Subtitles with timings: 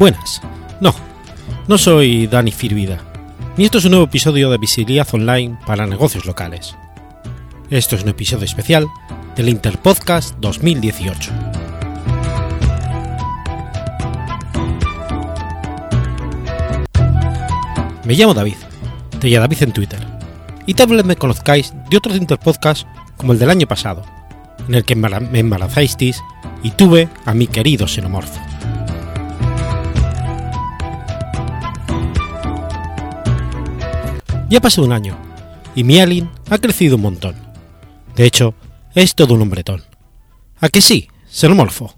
[0.00, 0.40] Buenas.
[0.80, 0.94] No,
[1.68, 3.00] no soy Dani Firvida,
[3.58, 6.74] ni esto es un nuevo episodio de Visibilidad Online para negocios locales.
[7.68, 8.86] Esto es un episodio especial
[9.36, 11.30] del Interpodcast 2018.
[18.06, 18.56] Me llamo David,
[19.18, 20.00] te llamo David en Twitter,
[20.64, 22.86] y tal vez me conozcáis de otros Interpodcasts
[23.18, 24.06] como el del año pasado,
[24.66, 26.22] en el que me embarazasteis
[26.62, 28.49] y tuve a mi querido xenomorfo.
[34.50, 35.16] Ya ha pasado un año,
[35.76, 37.36] y mi alien ha crecido un montón.
[38.16, 38.52] De hecho,
[38.96, 39.84] es todo un hombretón.
[40.58, 41.94] ¿A que sí, xenomorfo?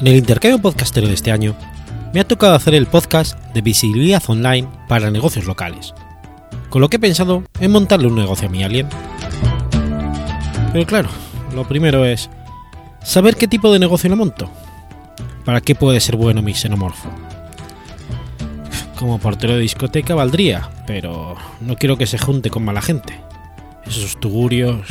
[0.00, 1.54] En el intercambio podcastero de este año,
[2.12, 5.94] me ha tocado hacer el podcast de visibilidad online para negocios locales,
[6.70, 8.88] con lo que he pensado en montarle un negocio a mi alien.
[10.74, 11.08] Pero claro,
[11.54, 12.28] lo primero es
[13.00, 14.50] saber qué tipo de negocio lo monto.
[15.44, 17.08] ¿Para qué puede ser bueno mi xenomorfo?
[18.98, 23.20] Como portero de discoteca valdría, pero no quiero que se junte con mala gente.
[23.86, 24.88] Esos tugurios...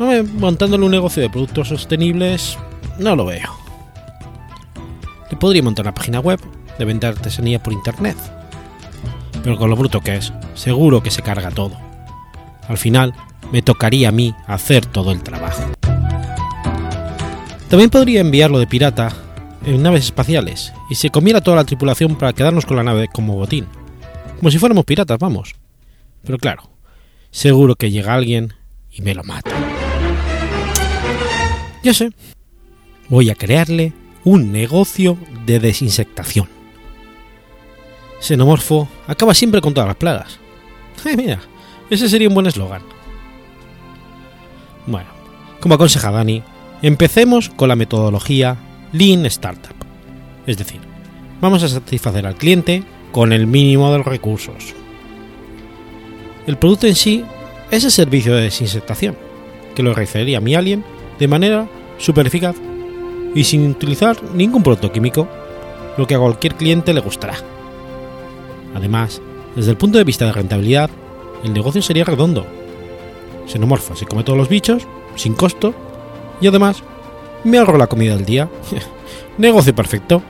[0.00, 2.58] No, montándole un negocio de productos sostenibles,
[2.98, 3.56] no lo veo.
[5.30, 6.40] Le podría montar una página web
[6.76, 8.16] de vender artesanía por internet.
[9.44, 11.78] Pero con lo bruto que es, seguro que se carga todo.
[12.66, 13.14] Al final,
[13.54, 15.62] me tocaría a mí hacer todo el trabajo.
[17.68, 19.14] También podría enviarlo de pirata
[19.64, 23.36] en naves espaciales y se comiera toda la tripulación para quedarnos con la nave como
[23.36, 23.66] botín.
[24.38, 25.54] Como si fuéramos piratas, vamos.
[26.24, 26.68] Pero claro,
[27.30, 28.54] seguro que llega alguien
[28.90, 29.52] y me lo mata.
[31.84, 32.10] Ya sé,
[33.08, 33.92] voy a crearle
[34.24, 35.16] un negocio
[35.46, 36.48] de desinsectación.
[38.18, 40.40] Xenomorfo acaba siempre con todas las plagas.
[41.04, 41.38] Eh, mira,
[41.90, 42.93] ese sería un buen eslogan.
[44.86, 45.08] Bueno,
[45.60, 46.42] como aconseja Dani,
[46.82, 48.56] empecemos con la metodología
[48.92, 49.74] Lean Startup.
[50.46, 50.80] Es decir,
[51.40, 54.74] vamos a satisfacer al cliente con el mínimo de los recursos.
[56.46, 57.24] El producto en sí
[57.70, 59.16] es el servicio de desinsectación,
[59.74, 60.84] que lo realizaría mi alien
[61.18, 61.66] de manera
[61.98, 62.56] súper eficaz
[63.34, 65.28] y sin utilizar ningún producto químico,
[65.96, 67.36] lo que a cualquier cliente le gustará.
[68.74, 69.22] Además,
[69.56, 70.90] desde el punto de vista de rentabilidad,
[71.42, 72.46] el negocio sería redondo.
[73.46, 75.74] Xenomorfo se come todos los bichos, sin costo,
[76.40, 76.82] y además
[77.44, 78.48] me ahorro la comida del día.
[79.38, 80.22] negocio perfecto.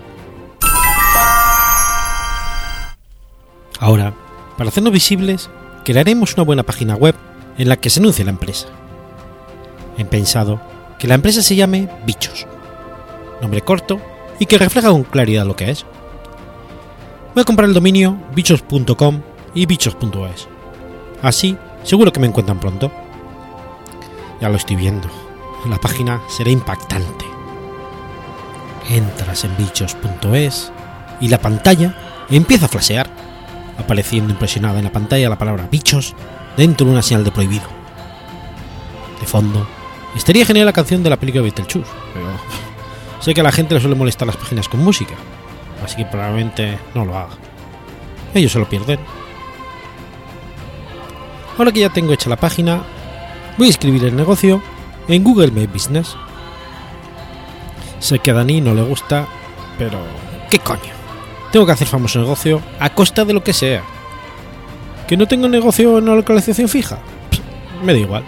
[3.79, 4.15] Ahora,
[4.57, 5.51] para hacernos visibles,
[5.85, 7.15] crearemos una buena página web
[7.59, 8.69] en la que se anuncie la empresa.
[9.99, 10.61] He pensado
[10.99, 12.47] que la empresa se llame Bichos,
[13.41, 14.01] nombre corto
[14.39, 15.85] y que refleja con claridad lo que es.
[17.35, 19.21] Voy a comprar el dominio bichos.com
[19.55, 20.49] y bichos.es.
[21.23, 22.91] Así, seguro que me encuentran pronto.
[24.45, 25.09] Ya lo estoy viendo.
[25.71, 27.25] La página será impactante.
[28.91, 30.71] Entras en bichos.es
[31.19, 33.09] y la pantalla empieza a flashear,
[33.79, 36.15] apareciendo impresionada en la pantalla la palabra bichos
[36.59, 37.65] dentro de una señal de prohibido.
[39.19, 39.67] De fondo,
[40.15, 42.27] estaría genial la canción de la película Beetlejuice, pero
[43.21, 45.15] sé que a la gente le suele molestar las páginas con música,
[45.83, 47.33] así que probablemente no lo haga.
[48.35, 49.01] Ellos se lo pierden.
[51.57, 52.83] Ahora que ya tengo hecha la página,
[53.57, 54.63] voy a escribir el negocio
[55.09, 56.17] en Google My Business.
[57.99, 59.27] Sé que a Dani no le gusta,
[59.79, 59.99] pero
[60.51, 60.93] ¿qué coño?
[61.53, 63.83] Tengo que hacer famoso negocio a costa de lo que sea.
[65.07, 66.99] ¿Que no tengo negocio en una localización fija?
[67.31, 68.25] Pff, me da igual.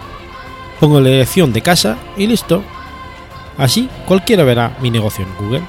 [0.79, 2.63] Pongo la dirección de casa y listo.
[3.57, 5.63] Así cualquiera verá mi negocio en Google.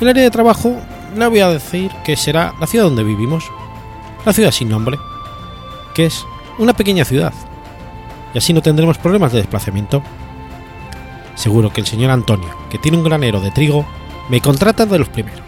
[0.00, 0.76] El área de trabajo
[1.16, 3.44] le voy a decir que será la ciudad donde vivimos.
[4.24, 4.98] La ciudad sin nombre.
[5.94, 6.26] Que es
[6.58, 7.32] una pequeña ciudad.
[8.34, 10.02] Y así no tendremos problemas de desplazamiento.
[11.34, 13.86] Seguro que el señor Antonio, que tiene un granero de trigo,
[14.28, 15.42] me contrata de los primeros.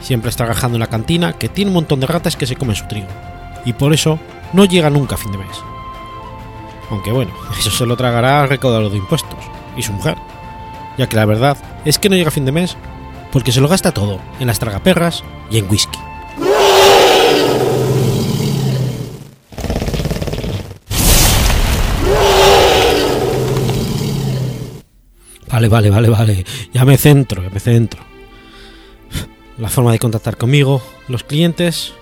[0.00, 2.76] Siempre está trabajando en la cantina que tiene un montón de ratas que se comen
[2.76, 3.08] su trigo.
[3.64, 4.18] Y por eso
[4.52, 5.62] no llega nunca a fin de mes.
[6.90, 9.38] Aunque bueno, eso se lo tragará al recaudador de impuestos
[9.76, 10.16] y su mujer,
[10.98, 12.76] ya que la verdad es que no llega a fin de mes
[13.30, 15.98] porque se lo gasta todo en las tragaperras y en whisky.
[25.60, 26.44] Vale, vale, vale, vale.
[26.72, 28.00] Ya me centro, ya me centro.
[29.58, 31.92] La forma de contactar conmigo, los clientes,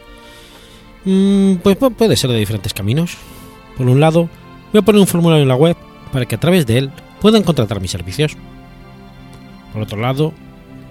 [1.04, 3.16] mm, pues puede ser de diferentes caminos.
[3.76, 4.28] Por un lado,
[4.72, 5.76] voy a poner un formulario en la web
[6.12, 6.90] para que a través de él
[7.20, 8.36] puedan contratar mis servicios.
[9.72, 10.32] Por otro lado,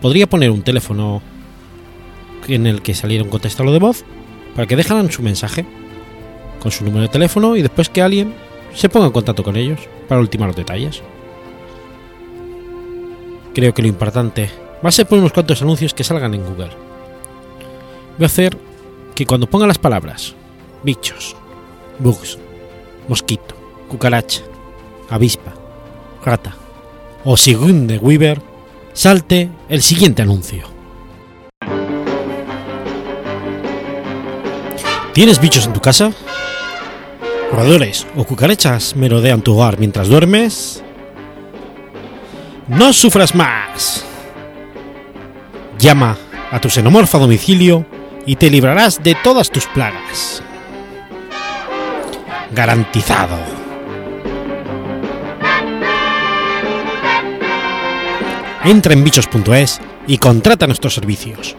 [0.01, 1.21] podría poner un teléfono
[2.49, 4.03] en el que saliera un contestador de voz
[4.55, 5.65] para que dejaran su mensaje
[6.59, 8.33] con su número de teléfono y después que alguien
[8.75, 9.79] se ponga en contacto con ellos
[10.09, 11.01] para ultimar los detalles.
[13.57, 14.51] Creo que lo importante
[14.85, 16.69] va a ser poner unos cuantos anuncios que salgan en Google.
[18.15, 18.55] Voy a hacer
[19.15, 20.35] que cuando ponga las palabras
[20.83, 21.35] bichos,
[21.97, 22.37] bugs,
[23.07, 23.55] mosquito,
[23.89, 24.43] cucaracha,
[25.09, 25.55] avispa,
[26.23, 26.55] rata
[27.25, 28.43] o de Weaver,
[28.93, 30.67] salte el siguiente anuncio.
[35.13, 36.11] ¿Tienes bichos en tu casa?
[37.51, 40.83] ¿Roedores o cucarachas merodean tu hogar mientras duermes?
[42.67, 44.05] No sufras más.
[45.79, 46.17] Llama
[46.51, 47.85] a tu xenomorfo a domicilio
[48.25, 50.43] y te librarás de todas tus plagas.
[52.51, 53.37] Garantizado.
[58.65, 61.55] Entra en bichos.es y contrata nuestros servicios.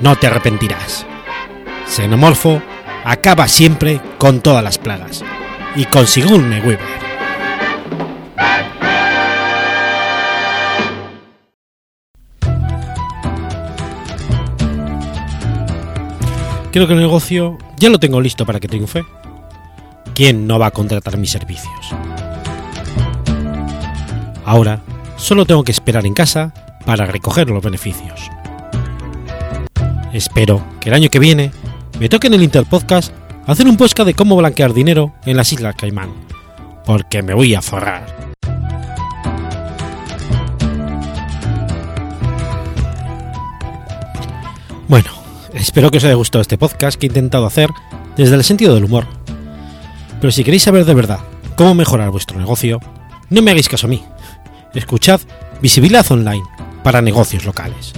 [0.00, 1.04] No te arrepentirás.
[1.86, 2.62] Xenomorfo
[3.04, 5.22] acaba siempre con todas las plagas.
[5.74, 7.05] Y con Sigourney Weaver.
[16.76, 19.02] Creo que el negocio ya lo tengo listo para que triunfe.
[20.14, 21.94] ¿Quién no va a contratar mis servicios?
[24.44, 24.82] Ahora
[25.16, 26.52] solo tengo que esperar en casa
[26.84, 28.30] para recoger los beneficios.
[30.12, 31.50] Espero que el año que viene
[31.98, 33.10] me toque en el Interpodcast
[33.46, 36.12] hacer un podcast de cómo blanquear dinero en las Islas Caimán,
[36.84, 38.04] porque me voy a forrar.
[44.88, 45.25] Bueno,
[45.56, 47.70] espero que os haya gustado este podcast que he intentado hacer
[48.16, 49.06] desde el sentido del humor.
[50.20, 51.20] Pero si queréis saber de verdad
[51.56, 52.80] cómo mejorar vuestro negocio,
[53.30, 54.02] no me hagáis caso a mí.
[54.74, 55.20] Escuchad
[55.60, 56.42] Visibilidad Online
[56.82, 57.92] para negocios locales.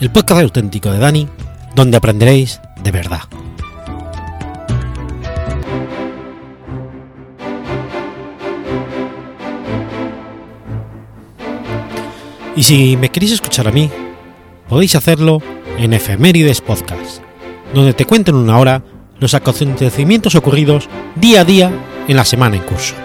[0.00, 1.28] El podcast auténtico de Dani,
[1.74, 3.22] donde aprenderéis de verdad.
[12.56, 13.90] Y si me queréis escuchar a mí,
[14.68, 15.42] podéis hacerlo
[15.78, 17.22] en Efemérides Podcast,
[17.74, 18.82] donde te cuento en una hora
[19.20, 21.70] los acontecimientos ocurridos día a día
[22.08, 23.03] en la semana en curso.